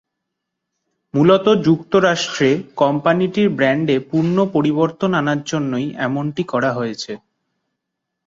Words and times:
মূলত 1.13 1.45
যুক্তরাষ্ট্রে 1.65 2.49
কোম্পানিটির 2.75 3.47
ব্র্যান্ডে 3.49 3.95
পূর্ণ 4.09 4.37
পরিবর্তন 4.55 5.11
আনার 5.21 5.39
জন্যই 5.43 5.87
এমনটি 6.07 6.43
করা 6.51 6.71
হয়েছে। 6.73 7.11